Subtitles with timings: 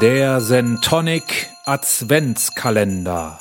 [0.00, 3.40] Der Sentonic Adventskalender.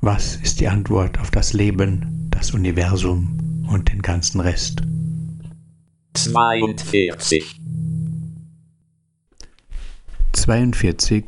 [0.00, 4.82] Was ist die Antwort auf das Leben, das Universum und den ganzen Rest?
[6.12, 7.58] 42.
[10.32, 11.24] 42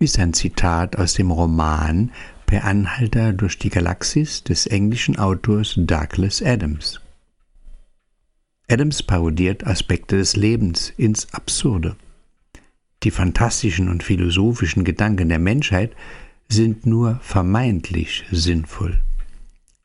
[0.00, 2.12] ist ein Zitat aus dem Roman
[2.44, 7.00] Per Anhalter durch die Galaxis des englischen Autors Douglas Adams.
[8.70, 11.96] Adams parodiert Aspekte des Lebens ins Absurde.
[13.02, 15.96] Die fantastischen und philosophischen Gedanken der Menschheit
[16.50, 19.00] sind nur vermeintlich sinnvoll.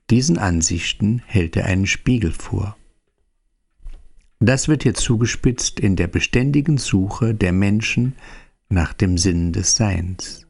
[0.09, 2.75] Diesen Ansichten hält er einen Spiegel vor.
[4.39, 8.15] Das wird hier zugespitzt in der beständigen Suche der Menschen
[8.67, 10.45] nach dem Sinn des Seins.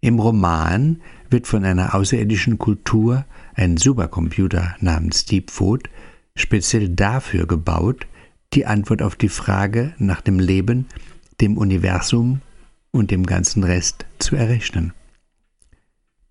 [0.00, 5.88] Im Roman wird von einer außerirdischen Kultur ein Supercomputer namens Deepfoot
[6.36, 8.06] speziell dafür gebaut,
[8.52, 10.86] die Antwort auf die Frage nach dem Leben,
[11.40, 12.40] dem Universum
[12.90, 14.92] und dem ganzen Rest zu errechnen.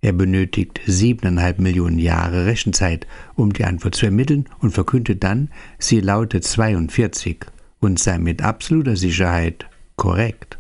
[0.02, 6.02] Er benötigt siebeneinhalb Millionen Jahre Rechenzeit, um die Antwort zu ermitteln und verkündet dann, sie
[6.02, 7.45] laute 42
[7.80, 10.58] und sei mit absoluter Sicherheit korrekt.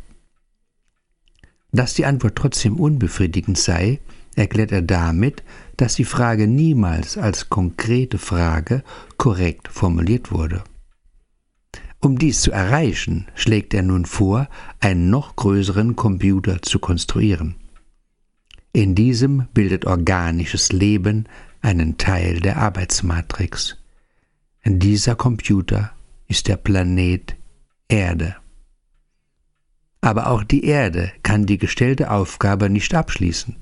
[1.73, 3.99] Dass die Antwort trotzdem unbefriedigend sei,
[4.35, 5.43] erklärt er damit,
[5.77, 8.83] dass die Frage niemals als konkrete Frage
[9.17, 10.63] korrekt formuliert wurde.
[11.99, 17.55] Um dies zu erreichen, schlägt er nun vor, einen noch größeren Computer zu konstruieren.
[18.73, 21.27] In diesem bildet organisches Leben
[21.61, 23.77] einen Teil der Arbeitsmatrix.
[24.65, 25.91] Dieser Computer
[26.27, 27.35] ist der Planet
[27.87, 28.35] Erde.
[30.01, 33.55] Aber auch die Erde kann die gestellte Aufgabe nicht abschließen,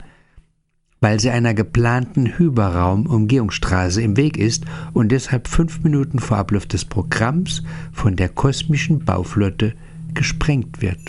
[1.02, 6.86] weil sie einer geplanten Hyperraum-Umgehungsstraße im Weg ist und deshalb fünf Minuten vor Ablauf des
[6.86, 9.74] Programms von der kosmischen Bauflotte
[10.14, 11.00] gesprengt wird.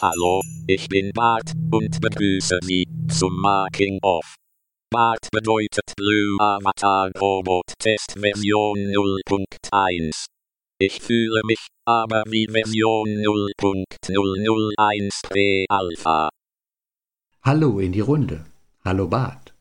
[0.00, 4.36] Hallo, ich bin Bart und begrüße Sie zum Making of.
[4.90, 10.37] BART bedeutet Blue Avatar Robot Test Version 0.1.
[10.80, 16.28] Ich fühle mich aber wie Version 0.001 Pre-Alpha.
[17.42, 18.46] Hallo in die Runde.
[18.84, 19.54] Hallo Bart.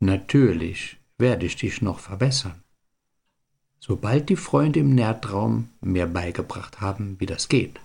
[0.00, 2.64] Natürlich werde ich dich noch verbessern.
[3.78, 7.78] Sobald die Freunde im Nerdraum mir beigebracht haben, wie das geht.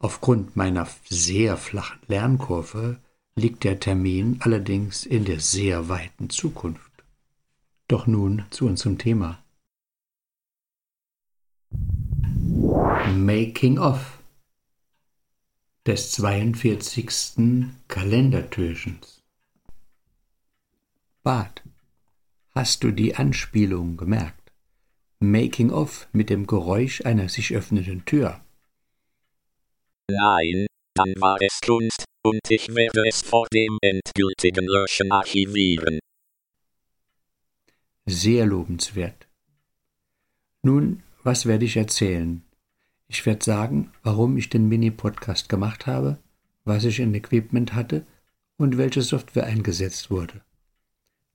[0.00, 2.98] Aufgrund meiner sehr flachen Lernkurve
[3.36, 6.92] liegt der Termin allerdings in der sehr weiten Zukunft.
[7.88, 9.42] Doch nun zu unserem Thema.
[13.08, 14.18] Making of
[15.86, 17.06] des 42.
[17.88, 19.22] Kalendertürchens.
[21.22, 21.62] Bart,
[22.54, 24.52] hast du die Anspielung gemerkt?
[25.20, 28.40] Making of mit dem Geräusch einer sich öffnenden Tür.
[30.10, 35.98] Nein, dann war es Kunst, und ich werde es vor dem endgültigen Löschen archivieren.
[38.04, 39.26] Sehr lobenswert.
[40.62, 42.42] Nun, was werde ich erzählen?
[43.10, 46.18] Ich werde sagen, warum ich den Mini-Podcast gemacht habe,
[46.64, 48.06] was ich in Equipment hatte
[48.58, 50.42] und welche Software eingesetzt wurde.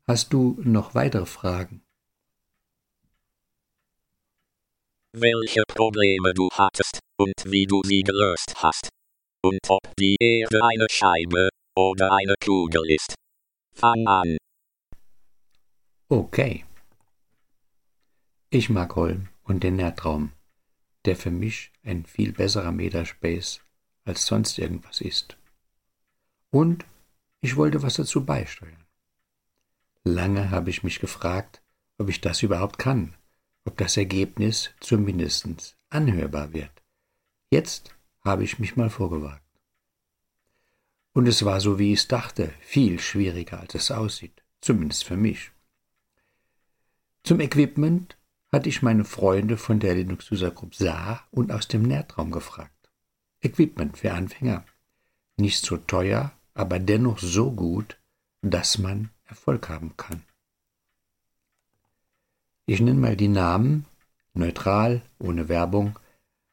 [0.08, 1.82] Hast du noch weitere Fragen?
[5.14, 8.90] Welche Probleme du hattest und wie du sie gelöst hast
[9.44, 13.16] und ob die Erde eine Scheibe oder eine Kugel ist.
[13.74, 14.38] Fang an.
[16.10, 16.66] Okay.
[18.52, 20.32] Ich mag Holm und den Nerdraum,
[21.06, 23.62] der für mich ein viel besserer Metaspace
[24.06, 25.38] als sonst irgendwas ist.
[26.52, 26.86] Und
[27.42, 28.86] ich wollte was dazu beisteuern.
[30.04, 31.62] Lange habe ich mich gefragt,
[31.98, 33.16] ob ich das überhaupt kann,
[33.66, 36.72] ob das Ergebnis zumindest anhörbar wird.
[37.50, 39.42] Jetzt habe ich mich mal vorgewagt.
[41.14, 45.18] Und es war so, wie ich es dachte, viel schwieriger, als es aussieht, zumindest für
[45.18, 45.52] mich.
[47.24, 48.18] Zum Equipment
[48.54, 52.72] hatte ich meine Freunde von der Linux User Group Saar und aus dem Nerdraum gefragt.
[53.42, 54.64] Equipment für Anfänger.
[55.38, 57.98] Nicht so teuer, aber dennoch so gut,
[58.44, 60.22] dass man Erfolg haben kann.
[62.68, 63.86] Ich nenne mal die Namen,
[64.36, 65.98] neutral, ohne Werbung,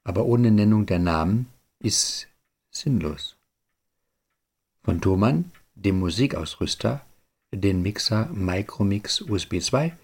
[0.02, 1.46] aber ohne Nennung der Namen
[1.80, 2.28] ist
[2.70, 3.36] sinnlos.
[4.82, 7.02] Von Thomann, dem Musikausrüster,
[7.52, 9.94] den Mixer Micromix USB 2,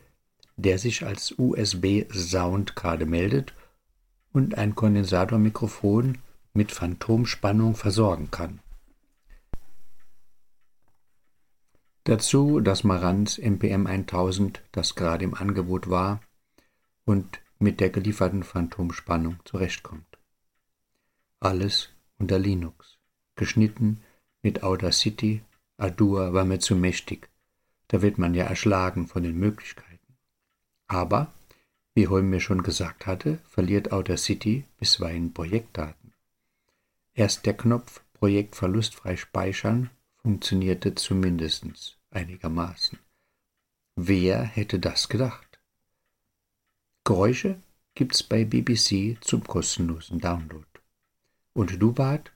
[0.57, 3.55] der sich als USB-Soundkarte meldet
[4.33, 4.75] und ein
[12.05, 16.21] Dazu das Marantz MPM 1000, das gerade im Angebot war
[17.05, 20.07] und mit der gelieferten Phantomspannung zurechtkommt.
[21.41, 22.99] Alles unter Linux,
[23.35, 24.03] geschnitten
[24.43, 25.43] mit Audacity,
[25.79, 27.29] Adur war mir zu mächtig,
[27.89, 29.96] da wird man ja erschlagen von den Möglichkeiten.
[30.89, 31.33] Aber,
[31.95, 36.13] wie Holm mir schon gesagt hatte, verliert Audacity bisweilen Projektdaten.
[37.15, 39.91] Erst der Knopf Projekt verlustfrei speichern
[40.23, 42.99] funktionierte zumindest einigermaßen.
[43.95, 45.59] Wer hätte das gedacht?
[47.05, 47.59] Geräusche
[47.95, 50.67] gibt's bei BBC zum kostenlosen Download.
[51.55, 52.33] Und du, Bart?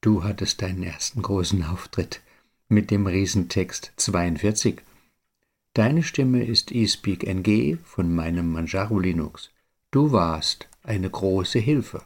[0.00, 2.22] Du hattest deinen ersten großen Auftritt
[2.68, 4.82] mit dem Riesentext 42.
[5.74, 9.50] Deine Stimme ist eSpeak NG von meinem Manjaro Linux.
[9.90, 12.04] Du warst eine große Hilfe.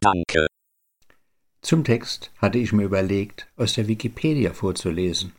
[0.00, 0.46] Danke.
[1.62, 5.32] Zum Text hatte ich mir überlegt, aus der Wikipedia vorzulesen.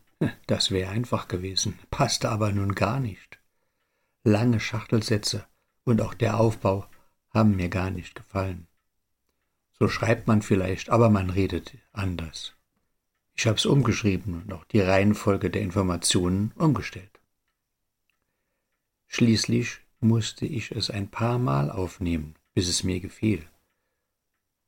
[0.47, 3.39] Das wäre einfach gewesen, passte aber nun gar nicht.
[4.23, 5.45] Lange Schachtelsätze
[5.83, 6.87] und auch der Aufbau
[7.29, 8.67] haben mir gar nicht gefallen.
[9.77, 12.55] So schreibt man vielleicht, aber man redet anders.
[13.35, 17.19] Ich hab's umgeschrieben und auch die Reihenfolge der Informationen umgestellt.
[19.07, 23.45] Schließlich musste ich es ein paar Mal aufnehmen, bis es mir gefiel.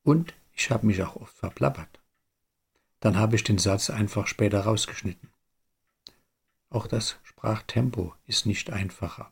[0.04, 2.00] Und ich habe mich auch oft verplappert.
[3.00, 5.30] Dann habe ich den Satz einfach später rausgeschnitten.
[6.70, 9.32] Auch das Sprachtempo ist nicht einfacher.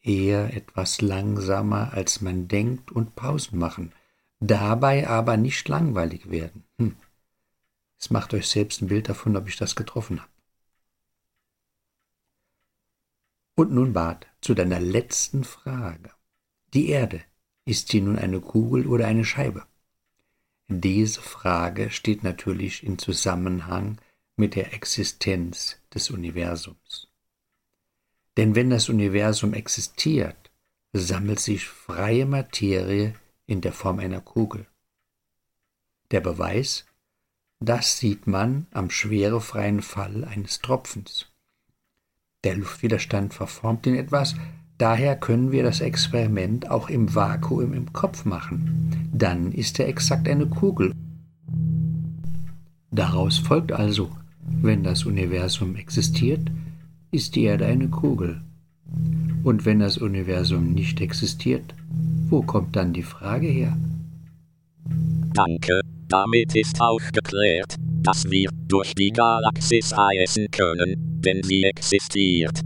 [0.00, 3.92] Eher etwas langsamer, als man denkt und Pausen machen,
[4.40, 6.64] dabei aber nicht langweilig werden.
[6.78, 6.96] Hm.
[8.02, 10.30] Es macht euch selbst ein Bild davon, ob ich das getroffen habe.
[13.54, 16.10] Und nun, Bart, zu deiner letzten Frage.
[16.74, 17.22] Die Erde,
[17.64, 19.66] ist sie nun eine Kugel oder eine Scheibe?
[20.66, 24.00] Diese Frage steht natürlich in Zusammenhang
[24.34, 27.06] mit der Existenz des Universums.
[28.36, 30.50] Denn wenn das Universum existiert,
[30.92, 33.14] sammelt sich freie Materie
[33.46, 34.66] in der Form einer Kugel.
[36.10, 36.84] Der Beweis,
[37.68, 41.26] das sieht man am schwerefreien Fall eines Tropfens.
[42.44, 44.34] Der Luftwiderstand verformt ihn etwas,
[44.82, 49.10] Daher können wir das Experiment auch im Vakuum im Kopf machen.
[49.14, 50.92] Dann ist er exakt eine Kugel.
[52.90, 54.10] Daraus folgt also,
[54.60, 56.50] wenn das Universum existiert,
[57.12, 58.40] ist die Erde eine Kugel.
[59.44, 61.76] Und wenn das Universum nicht existiert,
[62.28, 63.76] wo kommt dann die Frage her?
[65.32, 65.80] Danke,
[66.12, 72.60] damit ist auch geklärt, dass wir durch die Galaxis reisen können, denn sie existiert.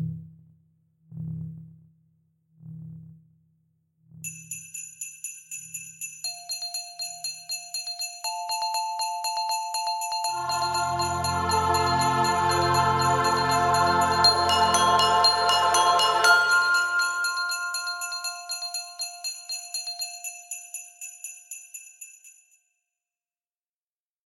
[10.38, 10.65] you